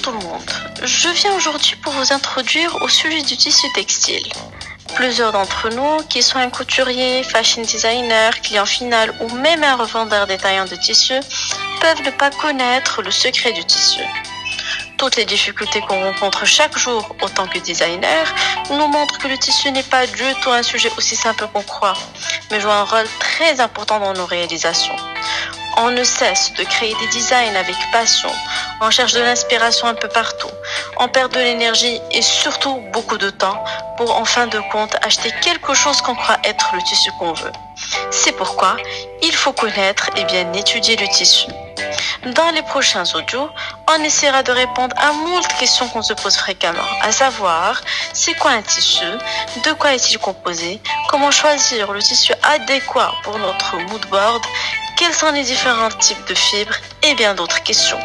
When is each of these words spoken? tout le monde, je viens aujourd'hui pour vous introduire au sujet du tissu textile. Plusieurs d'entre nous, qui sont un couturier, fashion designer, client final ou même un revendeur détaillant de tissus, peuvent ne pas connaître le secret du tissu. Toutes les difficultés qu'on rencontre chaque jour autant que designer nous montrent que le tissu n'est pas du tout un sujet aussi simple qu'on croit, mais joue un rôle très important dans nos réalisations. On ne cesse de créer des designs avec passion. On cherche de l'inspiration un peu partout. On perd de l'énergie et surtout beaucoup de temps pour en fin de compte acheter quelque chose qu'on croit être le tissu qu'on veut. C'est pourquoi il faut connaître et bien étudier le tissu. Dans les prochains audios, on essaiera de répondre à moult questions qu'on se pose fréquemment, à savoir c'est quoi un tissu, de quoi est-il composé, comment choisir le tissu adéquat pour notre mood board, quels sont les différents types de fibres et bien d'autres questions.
tout 0.00 0.10
le 0.10 0.18
monde, 0.18 0.50
je 0.82 1.08
viens 1.08 1.34
aujourd'hui 1.34 1.76
pour 1.76 1.92
vous 1.92 2.12
introduire 2.12 2.82
au 2.82 2.88
sujet 2.88 3.22
du 3.22 3.36
tissu 3.36 3.66
textile. 3.74 4.26
Plusieurs 4.94 5.32
d'entre 5.32 5.68
nous, 5.70 6.02
qui 6.08 6.22
sont 6.22 6.38
un 6.38 6.50
couturier, 6.50 7.22
fashion 7.22 7.62
designer, 7.62 8.40
client 8.40 8.66
final 8.66 9.14
ou 9.20 9.28
même 9.34 9.62
un 9.64 9.76
revendeur 9.76 10.26
détaillant 10.26 10.64
de 10.64 10.76
tissus, 10.76 11.20
peuvent 11.80 12.02
ne 12.04 12.10
pas 12.10 12.30
connaître 12.30 13.02
le 13.02 13.10
secret 13.10 13.52
du 13.52 13.64
tissu. 13.64 14.02
Toutes 14.96 15.16
les 15.16 15.24
difficultés 15.24 15.80
qu'on 15.80 16.00
rencontre 16.00 16.46
chaque 16.46 16.78
jour 16.78 17.14
autant 17.20 17.46
que 17.46 17.58
designer 17.58 18.32
nous 18.70 18.86
montrent 18.86 19.18
que 19.18 19.28
le 19.28 19.36
tissu 19.36 19.70
n'est 19.72 19.82
pas 19.82 20.06
du 20.06 20.34
tout 20.42 20.50
un 20.50 20.62
sujet 20.62 20.90
aussi 20.96 21.16
simple 21.16 21.46
qu'on 21.52 21.62
croit, 21.62 21.96
mais 22.50 22.60
joue 22.60 22.70
un 22.70 22.84
rôle 22.84 23.08
très 23.18 23.60
important 23.60 23.98
dans 23.98 24.12
nos 24.12 24.26
réalisations. 24.26 24.96
On 25.76 25.90
ne 25.90 26.04
cesse 26.04 26.52
de 26.54 26.64
créer 26.64 26.94
des 27.00 27.08
designs 27.08 27.56
avec 27.56 27.74
passion. 27.92 28.30
On 28.80 28.90
cherche 28.90 29.12
de 29.12 29.20
l'inspiration 29.20 29.88
un 29.88 29.94
peu 29.94 30.08
partout. 30.08 30.50
On 30.98 31.08
perd 31.08 31.32
de 31.32 31.40
l'énergie 31.40 32.00
et 32.12 32.22
surtout 32.22 32.80
beaucoup 32.92 33.18
de 33.18 33.30
temps 33.30 33.62
pour 33.96 34.16
en 34.16 34.24
fin 34.24 34.46
de 34.46 34.60
compte 34.70 34.96
acheter 35.02 35.32
quelque 35.42 35.74
chose 35.74 36.00
qu'on 36.00 36.14
croit 36.14 36.38
être 36.44 36.70
le 36.74 36.82
tissu 36.82 37.10
qu'on 37.18 37.32
veut. 37.32 37.52
C'est 38.10 38.32
pourquoi 38.32 38.76
il 39.22 39.32
faut 39.32 39.52
connaître 39.52 40.10
et 40.16 40.24
bien 40.24 40.52
étudier 40.52 40.96
le 40.96 41.08
tissu. 41.08 41.48
Dans 42.26 42.50
les 42.52 42.62
prochains 42.62 43.04
audios, 43.14 43.50
on 43.90 44.02
essaiera 44.02 44.42
de 44.42 44.52
répondre 44.52 44.94
à 44.98 45.12
moult 45.12 45.46
questions 45.58 45.88
qu'on 45.88 46.00
se 46.00 46.14
pose 46.14 46.36
fréquemment, 46.36 46.88
à 47.02 47.12
savoir 47.12 47.82
c'est 48.14 48.34
quoi 48.34 48.52
un 48.52 48.62
tissu, 48.62 49.04
de 49.64 49.72
quoi 49.72 49.92
est-il 49.92 50.18
composé, 50.18 50.80
comment 51.10 51.30
choisir 51.30 51.92
le 51.92 52.00
tissu 52.00 52.32
adéquat 52.42 53.12
pour 53.24 53.38
notre 53.38 53.76
mood 53.76 54.06
board, 54.06 54.42
quels 54.96 55.12
sont 55.12 55.32
les 55.32 55.42
différents 55.42 55.90
types 55.90 56.26
de 56.28 56.34
fibres 56.34 56.76
et 57.02 57.14
bien 57.14 57.34
d'autres 57.34 57.62
questions. 57.62 57.98